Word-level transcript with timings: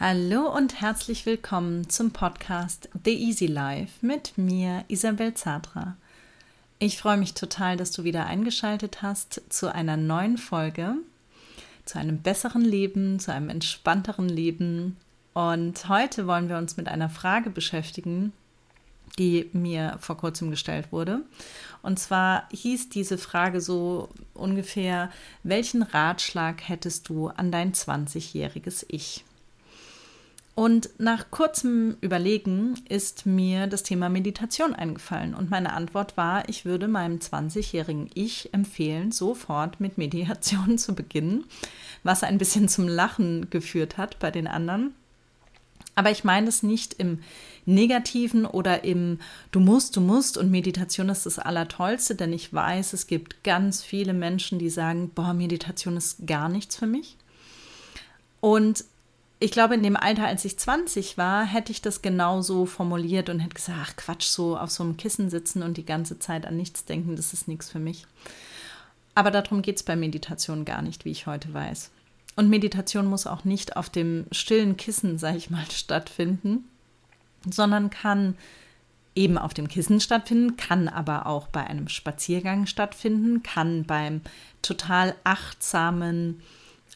Hallo 0.00 0.54
und 0.54 0.80
herzlich 0.80 1.26
willkommen 1.26 1.88
zum 1.90 2.12
Podcast 2.12 2.88
The 3.04 3.20
Easy 3.20 3.46
Life 3.46 4.06
mit 4.06 4.38
mir, 4.38 4.84
Isabel 4.86 5.34
Zadra. 5.34 5.96
Ich 6.78 6.98
freue 6.98 7.16
mich 7.16 7.34
total, 7.34 7.76
dass 7.76 7.90
du 7.90 8.04
wieder 8.04 8.24
eingeschaltet 8.24 9.02
hast 9.02 9.42
zu 9.48 9.74
einer 9.74 9.96
neuen 9.96 10.38
Folge, 10.38 10.94
zu 11.84 11.98
einem 11.98 12.18
besseren 12.18 12.62
Leben, 12.62 13.18
zu 13.18 13.32
einem 13.32 13.48
entspannteren 13.48 14.28
Leben. 14.28 14.96
Und 15.34 15.88
heute 15.88 16.28
wollen 16.28 16.48
wir 16.48 16.58
uns 16.58 16.76
mit 16.76 16.86
einer 16.86 17.10
Frage 17.10 17.50
beschäftigen, 17.50 18.32
die 19.18 19.50
mir 19.52 19.96
vor 20.00 20.16
kurzem 20.16 20.52
gestellt 20.52 20.92
wurde. 20.92 21.22
Und 21.82 21.98
zwar 21.98 22.48
hieß 22.52 22.88
diese 22.90 23.18
Frage 23.18 23.60
so 23.60 24.10
ungefähr, 24.32 25.10
welchen 25.42 25.82
Ratschlag 25.82 26.68
hättest 26.68 27.08
du 27.08 27.30
an 27.30 27.50
dein 27.50 27.72
20-jähriges 27.72 28.86
Ich? 28.86 29.24
Und 30.58 30.90
nach 30.98 31.30
kurzem 31.30 31.98
Überlegen 32.00 32.74
ist 32.88 33.26
mir 33.26 33.68
das 33.68 33.84
Thema 33.84 34.08
Meditation 34.08 34.74
eingefallen. 34.74 35.32
Und 35.32 35.50
meine 35.50 35.72
Antwort 35.72 36.16
war, 36.16 36.48
ich 36.48 36.64
würde 36.64 36.88
meinem 36.88 37.18
20-jährigen 37.18 38.10
Ich 38.14 38.52
empfehlen, 38.52 39.12
sofort 39.12 39.78
mit 39.78 39.98
Meditation 39.98 40.76
zu 40.76 40.96
beginnen, 40.96 41.44
was 42.02 42.24
ein 42.24 42.38
bisschen 42.38 42.68
zum 42.68 42.88
Lachen 42.88 43.50
geführt 43.50 43.98
hat 43.98 44.18
bei 44.18 44.32
den 44.32 44.48
anderen. 44.48 44.96
Aber 45.94 46.10
ich 46.10 46.24
meine 46.24 46.48
es 46.48 46.64
nicht 46.64 46.94
im 46.94 47.20
Negativen 47.64 48.44
oder 48.44 48.82
im 48.82 49.20
Du 49.52 49.60
musst, 49.60 49.96
du 49.96 50.00
musst 50.00 50.36
und 50.36 50.50
Meditation 50.50 51.08
ist 51.08 51.24
das 51.24 51.38
Allertollste, 51.38 52.16
denn 52.16 52.32
ich 52.32 52.52
weiß, 52.52 52.94
es 52.94 53.06
gibt 53.06 53.44
ganz 53.44 53.84
viele 53.84 54.12
Menschen, 54.12 54.58
die 54.58 54.70
sagen, 54.70 55.12
boah, 55.14 55.34
Meditation 55.34 55.96
ist 55.96 56.26
gar 56.26 56.48
nichts 56.48 56.74
für 56.74 56.88
mich. 56.88 57.16
Und 58.40 58.84
ich 59.40 59.52
glaube, 59.52 59.74
in 59.74 59.82
dem 59.82 59.96
Alter, 59.96 60.26
als 60.26 60.44
ich 60.44 60.58
20 60.58 61.16
war, 61.16 61.44
hätte 61.44 61.70
ich 61.70 61.80
das 61.80 62.02
genauso 62.02 62.66
formuliert 62.66 63.28
und 63.28 63.38
hätte 63.38 63.54
gesagt, 63.54 63.78
ach 63.80 63.96
Quatsch, 63.96 64.24
so 64.24 64.56
auf 64.56 64.70
so 64.70 64.82
einem 64.82 64.96
Kissen 64.96 65.30
sitzen 65.30 65.62
und 65.62 65.76
die 65.76 65.86
ganze 65.86 66.18
Zeit 66.18 66.44
an 66.44 66.56
nichts 66.56 66.84
denken, 66.84 67.14
das 67.14 67.32
ist 67.32 67.46
nichts 67.46 67.70
für 67.70 67.78
mich. 67.78 68.06
Aber 69.14 69.30
darum 69.30 69.62
geht 69.62 69.76
es 69.76 69.82
bei 69.84 69.94
Meditation 69.94 70.64
gar 70.64 70.82
nicht, 70.82 71.04
wie 71.04 71.10
ich 71.10 71.26
heute 71.26 71.54
weiß. 71.54 71.90
Und 72.34 72.50
Meditation 72.50 73.06
muss 73.06 73.26
auch 73.26 73.44
nicht 73.44 73.76
auf 73.76 73.90
dem 73.90 74.26
stillen 74.32 74.76
Kissen, 74.76 75.18
sage 75.18 75.36
ich 75.36 75.50
mal, 75.50 75.64
stattfinden, 75.70 76.64
sondern 77.48 77.90
kann 77.90 78.36
eben 79.14 79.38
auf 79.38 79.54
dem 79.54 79.68
Kissen 79.68 80.00
stattfinden, 80.00 80.56
kann 80.56 80.88
aber 80.88 81.26
auch 81.26 81.46
bei 81.48 81.64
einem 81.64 81.88
Spaziergang 81.88 82.66
stattfinden, 82.66 83.44
kann 83.44 83.84
beim 83.84 84.20
total 84.62 85.14
achtsamen 85.22 86.40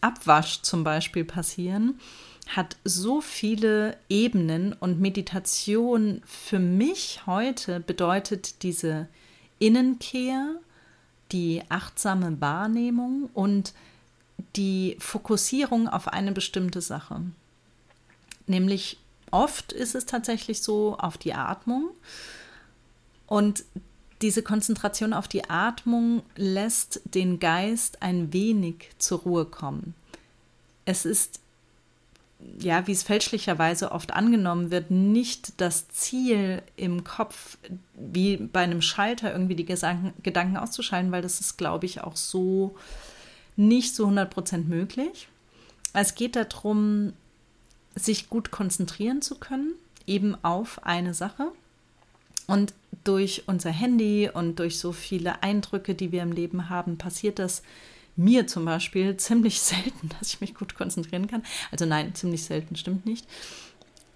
Abwasch 0.01 0.63
zum 0.63 0.83
Beispiel 0.83 1.25
passieren 1.25 2.01
hat 2.49 2.77
so 2.85 3.21
viele 3.21 3.97
Ebenen 4.09 4.73
und 4.73 5.01
Meditation 5.01 6.23
für 6.25 6.59
mich 6.59 7.23
heute 7.27 7.81
bedeutet 7.81 8.63
diese 8.63 9.09
Innenkehr, 9.59 10.57
die 11.31 11.63
achtsame 11.69 12.41
Wahrnehmung 12.41 13.31
und 13.33 13.73
die 14.57 14.97
Fokussierung 14.99 15.89
auf 15.89 16.09
eine 16.09 16.33
bestimmte 16.33 16.81
Sache. 16.81 17.23
Nämlich 18.47 18.99
oft 19.31 19.73
ist 19.73 19.95
es 19.95 20.05
tatsächlich 20.05 20.63
so 20.63 20.97
auf 20.99 21.17
die 21.17 21.33
Atmung 21.33 21.91
und 23.27 23.65
diese 24.21 24.43
Konzentration 24.43 25.13
auf 25.13 25.27
die 25.27 25.49
Atmung 25.49 26.23
lässt 26.37 27.01
den 27.05 27.41
Geist 27.41 28.03
ein 28.03 28.33
wenig 28.33 28.91
zur 28.99 29.21
Ruhe 29.21 29.47
kommen. 29.47 29.95
Es 30.85 31.05
ist 31.05 31.41
ja, 32.59 32.87
wie 32.87 32.93
es 32.93 33.03
fälschlicherweise 33.03 33.93
oft 33.93 34.13
angenommen 34.13 34.71
wird, 34.71 34.91
nicht 34.91 35.61
das 35.61 35.89
Ziel 35.89 36.63
im 36.77 37.05
Kopf, 37.05 37.59
wie 37.95 38.37
bei 38.37 38.61
einem 38.61 38.83
Schalter 38.83 39.33
irgendwie 39.33 39.57
die 39.57 39.65
Gedanken 39.65 40.57
auszuschalten, 40.57 41.13
weil 41.13 41.23
das 41.23 41.41
ist, 41.41 41.57
glaube 41.57 41.87
ich, 41.87 42.03
auch 42.03 42.17
so 42.17 42.75
nicht 43.57 43.95
so 43.95 44.07
100% 44.07 44.65
möglich. 44.65 45.29
Es 45.93 46.15
geht 46.15 46.37
darum, 46.37 47.13
sich 47.95 48.29
gut 48.31 48.51
konzentrieren 48.51 49.21
zu 49.23 49.37
können, 49.37 49.75
eben 50.07 50.37
auf 50.43 50.85
eine 50.85 51.15
Sache. 51.15 51.49
Und 52.47 52.75
durch 53.05 53.45
unser 53.47 53.71
Handy 53.71 54.31
und 54.33 54.59
durch 54.59 54.79
so 54.79 54.93
viele 54.93 55.43
Eindrücke, 55.43 55.95
die 55.95 56.13
wir 56.13 56.23
im 56.23 56.33
Leben 56.33 56.69
haben, 56.69 56.99
passiert 56.99 57.39
das 57.39 57.63
mir 58.17 58.47
zum 58.47 58.65
Beispiel 58.65 59.17
ziemlich 59.17 59.61
selten, 59.61 60.11
dass 60.19 60.35
ich 60.35 60.41
mich 60.41 60.55
gut 60.55 60.75
konzentrieren 60.75 61.27
kann. 61.27 61.43
Also 61.71 61.87
nein, 61.87 62.15
ziemlich 62.15 62.45
selten 62.45 62.77
stimmt 62.77 63.07
nicht. 63.07 63.27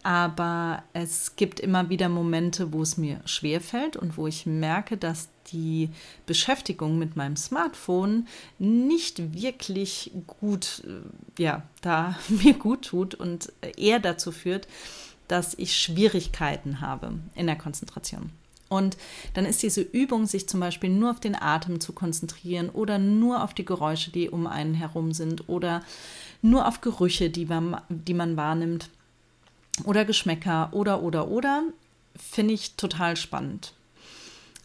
Aber 0.03 0.85
es 0.93 1.35
gibt 1.35 1.59
immer 1.59 1.89
wieder 1.91 2.09
Momente, 2.09 2.73
wo 2.73 2.83
es 2.83 2.97
mir 2.97 3.21
schwer 3.25 3.61
fällt 3.61 3.97
und 3.97 4.17
wo 4.17 4.29
ich 4.29 4.47
merke, 4.47 4.97
dass 4.97 5.31
die 5.49 5.91
Beschäftigung 6.27 6.97
mit 6.97 7.17
meinem 7.17 7.35
Smartphone 7.35 8.29
nicht 8.61 9.35
wirklich 9.35 10.13
gut, 10.29 10.85
äh, 10.87 11.43
ja, 11.43 11.63
da 11.81 12.17
mir 12.29 12.55
gut 12.55 12.83
tut 12.83 13.17
und 13.17 13.53
eher 13.77 13.99
dazu 13.99 14.31
führt, 14.31 14.69
dass 15.27 15.55
ich 15.55 15.77
Schwierigkeiten 15.77 16.81
habe 16.81 17.19
in 17.35 17.47
der 17.47 17.57
Konzentration. 17.57 18.31
Und 18.69 18.97
dann 19.35 19.47
ist 19.47 19.63
diese 19.63 19.81
Übung, 19.81 20.27
sich 20.27 20.49
zum 20.49 20.61
Beispiel 20.61 20.91
nur 20.91 21.11
auf 21.11 21.21
den 21.21 21.41
Atem 21.41 21.81
zu 21.81 21.93
konzentrieren 21.93 22.69
oder 22.69 22.99
nur 22.99 23.45
auf 23.45 23.55
die 23.55 23.65
Geräusche, 23.65 24.11
die 24.11 24.29
um 24.29 24.47
einen 24.47 24.75
herum 24.75 25.13
sind 25.13 25.49
oder 25.49 25.83
nur 26.43 26.67
auf 26.67 26.81
Gerüche, 26.81 27.31
die 27.31 27.47
man, 27.47 27.81
die 27.89 28.15
man 28.15 28.37
wahrnimmt 28.37 28.91
oder 29.85 30.05
Geschmäcker 30.05 30.71
oder 30.73 31.03
oder 31.03 31.29
oder, 31.29 31.63
finde 32.17 32.55
ich 32.55 32.75
total 32.75 33.17
spannend. 33.17 33.73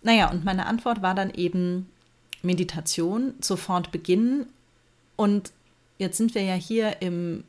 Naja, 0.03 0.31
und 0.31 0.45
meine 0.45 0.65
Antwort 0.65 1.01
war 1.01 1.13
dann 1.13 1.31
eben 1.31 1.87
Meditation, 2.41 3.33
sofort 3.39 3.91
beginnen. 3.91 4.47
Und 5.15 5.51
jetzt 5.97 6.17
sind 6.17 6.33
wir 6.33 6.41
ja 6.41 6.55
hier 6.55 7.01
im 7.01 7.43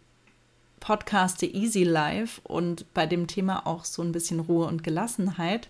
Podcast 0.81 1.39
The 1.39 1.55
Easy 1.55 1.84
Life 1.84 2.41
und 2.45 2.93
bei 2.93 3.07
dem 3.07 3.27
Thema 3.27 3.67
auch 3.67 3.84
so 3.84 4.03
ein 4.03 4.13
bisschen 4.13 4.41
Ruhe 4.41 4.67
und 4.67 4.83
Gelassenheit. 4.83 5.69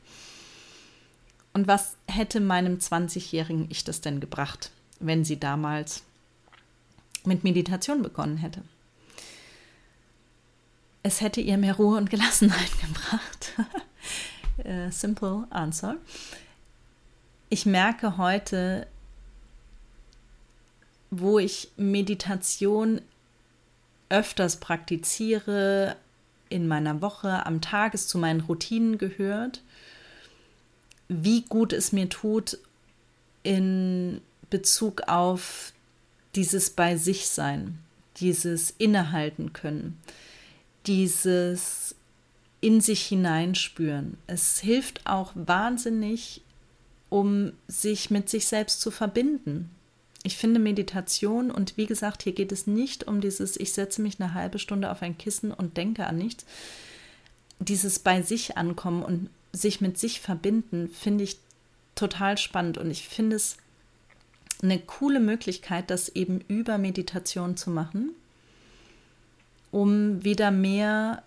Und 1.52 1.66
was 1.66 1.96
hätte 2.08 2.40
meinem 2.40 2.78
20-jährigen 2.78 3.66
Ich 3.70 3.84
das 3.84 4.00
denn 4.00 4.20
gebracht, 4.20 4.70
wenn 5.00 5.24
sie 5.24 5.38
damals 5.38 6.02
mit 7.24 7.44
Meditation 7.44 8.02
begonnen 8.02 8.38
hätte? 8.38 8.62
Es 11.02 11.20
hätte 11.20 11.40
ihr 11.40 11.58
mehr 11.58 11.76
Ruhe 11.76 11.98
und 11.98 12.10
Gelassenheit 12.10 12.70
gebracht. 12.80 13.52
uh, 14.64 14.90
simple 14.90 15.46
answer. 15.50 15.96
Ich 17.50 17.66
merke 17.66 18.16
heute, 18.16 18.86
wo 21.10 21.38
ich 21.38 21.70
Meditation 21.76 23.02
öfters 24.08 24.58
praktiziere, 24.58 25.96
in 26.48 26.68
meiner 26.68 27.00
Woche, 27.00 27.46
am 27.46 27.60
Tag, 27.60 27.94
es 27.94 28.08
zu 28.08 28.18
meinen 28.18 28.40
Routinen 28.42 28.98
gehört 28.98 29.62
wie 31.22 31.42
gut 31.42 31.72
es 31.72 31.92
mir 31.92 32.08
tut 32.08 32.58
in 33.42 34.20
Bezug 34.50 35.02
auf 35.08 35.72
dieses 36.34 36.70
bei 36.70 36.96
sich 36.96 37.28
sein, 37.28 37.78
dieses 38.18 38.70
innehalten 38.78 39.52
können, 39.52 39.98
dieses 40.86 41.94
in 42.60 42.80
sich 42.80 43.02
hineinspüren. 43.02 44.16
Es 44.26 44.60
hilft 44.60 45.06
auch 45.06 45.32
wahnsinnig, 45.34 46.42
um 47.10 47.52
sich 47.66 48.10
mit 48.10 48.30
sich 48.30 48.46
selbst 48.46 48.80
zu 48.80 48.90
verbinden. 48.90 49.70
Ich 50.22 50.36
finde 50.36 50.60
Meditation 50.60 51.50
und 51.50 51.76
wie 51.76 51.86
gesagt, 51.86 52.22
hier 52.22 52.32
geht 52.32 52.52
es 52.52 52.66
nicht 52.66 53.08
um 53.08 53.20
dieses, 53.20 53.56
ich 53.56 53.72
setze 53.72 54.00
mich 54.00 54.20
eine 54.20 54.34
halbe 54.34 54.60
Stunde 54.60 54.90
auf 54.90 55.02
ein 55.02 55.18
Kissen 55.18 55.52
und 55.52 55.76
denke 55.76 56.06
an 56.06 56.16
nichts. 56.16 56.46
Dieses 57.58 57.98
bei 57.98 58.22
sich 58.22 58.56
ankommen 58.56 59.02
und 59.02 59.28
sich 59.52 59.80
mit 59.80 59.98
sich 59.98 60.20
verbinden, 60.20 60.88
finde 60.88 61.24
ich 61.24 61.38
total 61.94 62.38
spannend 62.38 62.78
und 62.78 62.90
ich 62.90 63.08
finde 63.08 63.36
es 63.36 63.56
eine 64.62 64.78
coole 64.78 65.20
Möglichkeit, 65.20 65.90
das 65.90 66.08
eben 66.08 66.40
über 66.48 66.78
Meditation 66.78 67.56
zu 67.56 67.70
machen, 67.70 68.10
um 69.70 70.22
wieder 70.24 70.50
mehr 70.50 71.22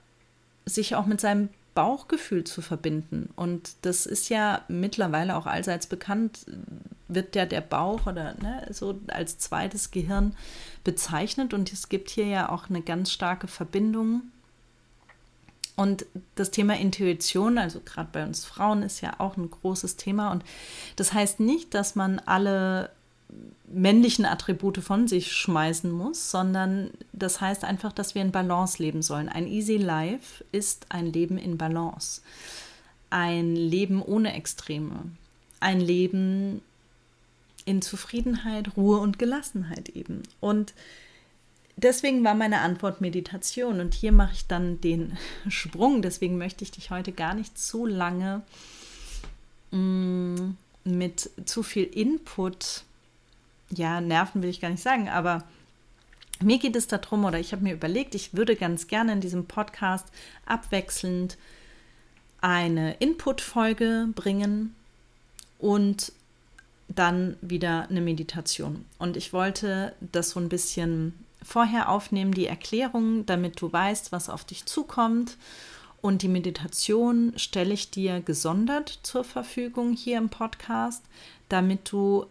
sich 0.65 0.95
auch 0.95 1.05
mit 1.05 1.21
seinem 1.21 1.49
Bauchgefühl 1.75 2.45
zu 2.45 2.61
verbinden. 2.61 3.29
Und 3.35 3.75
das 3.81 4.05
ist 4.05 4.29
ja 4.29 4.63
mittlerweile 4.69 5.35
auch 5.35 5.45
allseits 5.45 5.87
bekannt, 5.87 6.45
wird 7.09 7.35
ja 7.35 7.45
der 7.45 7.61
Bauch 7.61 8.07
oder 8.07 8.33
ne, 8.41 8.65
so 8.71 8.99
als 9.07 9.37
zweites 9.37 9.91
Gehirn 9.91 10.35
bezeichnet. 10.85 11.53
Und 11.53 11.73
es 11.73 11.89
gibt 11.89 12.09
hier 12.09 12.25
ja 12.25 12.49
auch 12.49 12.69
eine 12.69 12.81
ganz 12.81 13.11
starke 13.11 13.47
Verbindung 13.47 14.23
und 15.75 16.05
das 16.35 16.51
Thema 16.51 16.77
Intuition, 16.77 17.57
also 17.57 17.81
gerade 17.83 18.09
bei 18.11 18.23
uns 18.23 18.45
Frauen, 18.45 18.81
ist 18.81 19.01
ja 19.01 19.15
auch 19.19 19.35
ein 19.35 19.49
großes 19.49 19.97
Thema. 19.97 20.31
Und 20.31 20.43
das 20.95 21.13
heißt 21.13 21.39
nicht, 21.39 21.73
dass 21.73 21.95
man 21.95 22.19
alle 22.19 22.89
männlichen 23.67 24.25
Attribute 24.25 24.77
von 24.77 25.07
sich 25.07 25.33
schmeißen 25.33 25.91
muss, 25.91 26.31
sondern 26.31 26.91
das 27.11 27.41
heißt 27.41 27.65
einfach, 27.65 27.91
dass 27.91 28.15
wir 28.15 28.21
in 28.21 28.31
Balance 28.31 28.81
leben 28.81 29.01
sollen. 29.01 29.27
Ein 29.27 29.47
Easy 29.47 29.77
Life 29.77 30.45
ist 30.51 30.85
ein 30.89 31.11
Leben 31.11 31.37
in 31.37 31.57
Balance. 31.57 32.21
Ein 33.09 33.55
Leben 33.55 34.01
ohne 34.01 34.33
Extreme. 34.33 35.11
Ein 35.59 35.81
Leben 35.81 36.61
in 37.65 37.81
Zufriedenheit, 37.81 38.77
Ruhe 38.77 38.99
und 38.99 39.19
Gelassenheit 39.19 39.89
eben. 39.89 40.23
Und 40.39 40.73
deswegen 41.77 42.23
war 42.23 42.35
meine 42.35 42.61
Antwort 42.61 43.01
Meditation. 43.01 43.79
Und 43.79 43.93
hier 43.93 44.11
mache 44.11 44.33
ich 44.33 44.47
dann 44.47 44.81
den 44.81 45.17
Sprung. 45.49 46.01
Deswegen 46.01 46.37
möchte 46.37 46.63
ich 46.63 46.71
dich 46.71 46.91
heute 46.91 47.11
gar 47.11 47.33
nicht 47.33 47.57
zu 47.57 47.85
lange 47.85 48.41
mh, 49.71 49.79
mm, 49.79 50.57
mit 50.85 51.31
zu 51.45 51.63
viel 51.63 51.83
Input, 51.83 52.83
ja, 53.71 53.99
nerven 53.99 54.41
will 54.41 54.49
ich 54.49 54.61
gar 54.61 54.69
nicht 54.69 54.83
sagen, 54.83 55.09
aber 55.09 55.43
mir 56.41 56.59
geht 56.59 56.75
es 56.75 56.87
darum, 56.87 57.25
oder 57.25 57.39
ich 57.39 57.51
habe 57.51 57.63
mir 57.63 57.73
überlegt, 57.73 58.13
ich 58.13 58.35
würde 58.35 58.55
ganz 58.55 58.87
gerne 58.87 59.13
in 59.13 59.21
diesem 59.21 59.45
Podcast 59.45 60.05
abwechselnd 60.45 61.37
eine 62.41 62.93
Input-Folge 62.95 64.09
bringen 64.13 64.75
und 65.57 66.11
dann 66.87 67.37
wieder 67.41 67.87
eine 67.89 68.01
Meditation. 68.01 68.85
Und 68.99 69.17
ich 69.17 69.33
wollte 69.33 69.95
das 69.99 70.31
so 70.31 70.39
ein 70.39 70.49
bisschen 70.49 71.13
vorher 71.45 71.89
aufnehmen, 71.89 72.33
die 72.33 72.47
Erklärung, 72.47 73.25
damit 73.25 73.61
du 73.61 73.71
weißt, 73.71 74.11
was 74.11 74.29
auf 74.29 74.43
dich 74.43 74.65
zukommt. 74.65 75.37
Und 76.01 76.21
die 76.21 76.27
Meditation 76.27 77.33
stelle 77.37 77.73
ich 77.73 77.91
dir 77.91 78.19
gesondert 78.21 78.99
zur 79.03 79.23
Verfügung 79.23 79.93
hier 79.93 80.17
im 80.17 80.29
Podcast, 80.29 81.03
damit 81.49 81.91
du, 81.91 82.25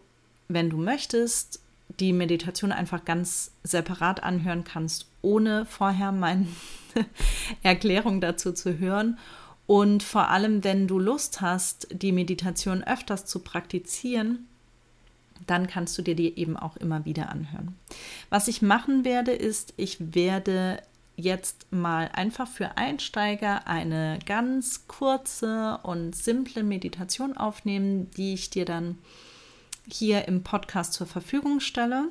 wenn 0.49 0.71
du 0.71 0.77
möchtest, 0.77 1.61
die 2.01 2.13
Meditation 2.13 2.73
einfach 2.73 3.05
ganz 3.05 3.53
separat 3.63 4.23
anhören 4.23 4.65
kannst, 4.65 5.07
ohne 5.23 5.65
vorher 5.65 6.13
meine 6.13 6.47
Erklärung 7.63 8.21
dazu 8.21 8.53
zu 8.53 8.79
hören. 8.79 9.19
Und 9.67 10.03
vor 10.03 10.29
allem, 10.29 10.63
wenn 10.65 10.87
du 10.87 10.99
Lust 10.99 11.41
hast, 11.41 11.89
die 11.91 12.13
Meditation 12.13 12.83
öfters 12.83 13.25
zu 13.25 13.39
praktizieren, 13.39 14.47
dann 15.47 15.67
kannst 15.67 15.97
du 15.99 16.03
dir 16.03 16.15
die 16.15 16.39
eben 16.39 16.57
auch 16.57 16.77
immer 16.77 17.05
wieder 17.05 17.29
anhören. 17.31 17.77
Was 18.31 18.49
ich 18.49 18.63
machen 18.63 19.05
werde, 19.05 19.33
ist, 19.33 19.75
ich 19.77 20.15
werde 20.15 20.81
jetzt 21.17 21.67
mal 21.71 22.11
einfach 22.13 22.49
für 22.49 22.77
Einsteiger 22.77 23.67
eine 23.67 24.19
ganz 24.27 24.89
kurze 24.89 25.79
und 25.83 26.17
simple 26.17 26.63
Meditation 26.63 27.37
aufnehmen, 27.37 28.11
die 28.17 28.35
ich 28.35 28.51
dir 28.51 28.65
dann 28.65 28.99
hier 29.87 30.27
im 30.27 30.43
Podcast 30.43 30.93
zur 30.95 31.07
Verfügung 31.07 31.61
stelle. 31.61 32.09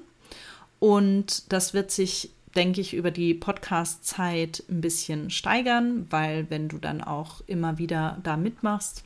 Und 0.79 1.51
das 1.51 1.73
wird 1.73 1.91
sich, 1.91 2.31
denke 2.55 2.81
ich, 2.81 2.93
über 2.93 3.11
die 3.11 3.33
Podcast-Zeit 3.33 4.63
ein 4.69 4.81
bisschen 4.81 5.29
steigern, 5.29 6.05
weil 6.09 6.49
wenn 6.49 6.69
du 6.69 6.77
dann 6.77 7.01
auch 7.01 7.41
immer 7.47 7.77
wieder 7.77 8.19
da 8.23 8.37
mitmachst, 8.37 9.03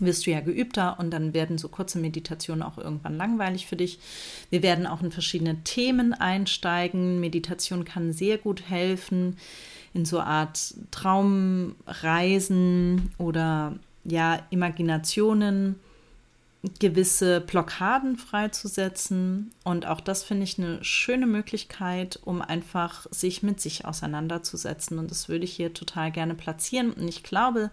wirst 0.00 0.26
du 0.26 0.30
ja 0.30 0.40
geübter 0.40 0.98
und 0.98 1.10
dann 1.10 1.34
werden 1.34 1.58
so 1.58 1.68
kurze 1.68 1.98
Meditationen 1.98 2.62
auch 2.62 2.78
irgendwann 2.78 3.16
langweilig 3.16 3.66
für 3.66 3.76
dich. 3.76 3.98
Wir 4.50 4.62
werden 4.62 4.86
auch 4.86 5.02
in 5.02 5.10
verschiedene 5.10 5.62
Themen 5.64 6.12
einsteigen. 6.12 7.20
Meditation 7.20 7.84
kann 7.84 8.12
sehr 8.12 8.38
gut 8.38 8.68
helfen 8.68 9.36
in 9.94 10.04
so 10.04 10.20
Art 10.20 10.74
Traumreisen 10.90 11.74
oder 13.18 13.74
ja 14.04 14.40
Imaginationen 14.50 15.76
gewisse 16.78 17.40
Blockaden 17.40 18.16
freizusetzen. 18.16 19.52
Und 19.64 19.86
auch 19.86 20.00
das 20.00 20.24
finde 20.24 20.44
ich 20.44 20.58
eine 20.58 20.82
schöne 20.84 21.26
Möglichkeit, 21.26 22.18
um 22.24 22.42
einfach 22.42 23.06
sich 23.10 23.42
mit 23.42 23.60
sich 23.60 23.84
auseinanderzusetzen. 23.84 24.98
Und 24.98 25.10
das 25.10 25.28
würde 25.28 25.44
ich 25.44 25.52
hier 25.52 25.74
total 25.74 26.10
gerne 26.10 26.34
platzieren. 26.34 26.92
Und 26.92 27.08
ich 27.08 27.22
glaube, 27.22 27.70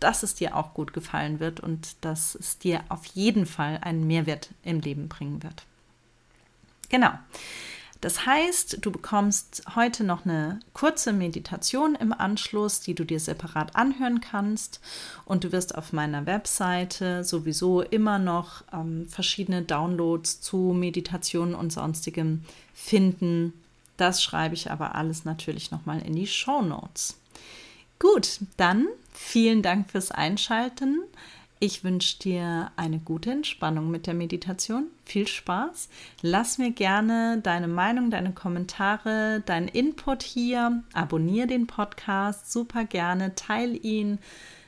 dass 0.00 0.22
es 0.22 0.34
dir 0.34 0.56
auch 0.56 0.74
gut 0.74 0.92
gefallen 0.92 1.40
wird 1.40 1.60
und 1.60 1.96
dass 2.02 2.34
es 2.34 2.58
dir 2.58 2.82
auf 2.88 3.06
jeden 3.06 3.46
Fall 3.46 3.78
einen 3.82 4.06
Mehrwert 4.06 4.50
im 4.62 4.80
Leben 4.80 5.08
bringen 5.08 5.42
wird. 5.42 5.64
Genau. 6.88 7.12
Das 8.02 8.26
heißt, 8.26 8.84
du 8.84 8.92
bekommst 8.92 9.62
heute 9.74 10.04
noch 10.04 10.26
eine 10.26 10.60
kurze 10.74 11.12
Meditation 11.12 11.94
im 11.94 12.12
Anschluss, 12.12 12.80
die 12.80 12.94
du 12.94 13.04
dir 13.04 13.18
separat 13.18 13.74
anhören 13.74 14.20
kannst. 14.20 14.80
Und 15.24 15.44
du 15.44 15.52
wirst 15.52 15.74
auf 15.74 15.92
meiner 15.92 16.26
Webseite 16.26 17.24
sowieso 17.24 17.80
immer 17.80 18.18
noch 18.18 18.62
ähm, 18.72 19.08
verschiedene 19.08 19.62
Downloads 19.62 20.40
zu 20.42 20.74
Meditationen 20.76 21.54
und 21.54 21.72
sonstigem 21.72 22.44
finden. 22.74 23.54
Das 23.96 24.22
schreibe 24.22 24.54
ich 24.54 24.70
aber 24.70 24.94
alles 24.94 25.24
natürlich 25.24 25.70
nochmal 25.70 26.02
in 26.02 26.14
die 26.14 26.26
Show 26.26 26.60
Notes. 26.60 27.16
Gut, 27.98 28.40
dann 28.56 28.88
vielen 29.12 29.62
Dank 29.62 29.90
fürs 29.90 30.10
Einschalten. 30.10 31.02
Ich 31.58 31.84
wünsche 31.84 32.18
dir 32.18 32.70
eine 32.76 32.98
gute 32.98 33.30
Entspannung 33.30 33.90
mit 33.90 34.06
der 34.06 34.12
Meditation. 34.12 34.88
Viel 35.06 35.26
Spaß. 35.26 35.88
Lass 36.20 36.58
mir 36.58 36.70
gerne 36.70 37.40
deine 37.42 37.68
Meinung, 37.68 38.10
deine 38.10 38.32
Kommentare, 38.32 39.42
deinen 39.46 39.68
Input 39.68 40.22
hier. 40.22 40.82
Abonniere 40.92 41.46
den 41.46 41.66
Podcast 41.66 42.52
super 42.52 42.84
gerne. 42.84 43.34
Teil 43.36 43.82
ihn 43.82 44.18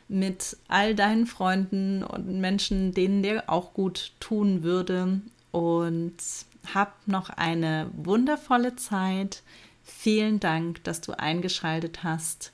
mit 0.08 0.56
all 0.68 0.94
deinen 0.94 1.26
Freunden 1.26 2.02
und 2.02 2.26
Menschen, 2.40 2.94
denen 2.94 3.22
der 3.22 3.50
auch 3.50 3.74
gut 3.74 4.12
tun 4.18 4.62
würde. 4.62 5.20
Und 5.50 6.16
hab 6.72 7.06
noch 7.06 7.28
eine 7.28 7.90
wundervolle 7.92 8.76
Zeit. 8.76 9.42
Vielen 9.84 10.40
Dank, 10.40 10.82
dass 10.84 11.02
du 11.02 11.12
eingeschaltet 11.12 12.02
hast. 12.02 12.52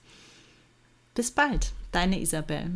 Bis 1.15 1.31
bald, 1.31 1.73
deine 1.93 2.21
Isabel. 2.21 2.71